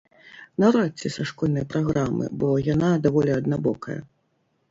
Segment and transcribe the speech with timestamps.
[0.61, 3.99] Наўрад ці са школьнай праграмы, бо яна даволі аднабокая.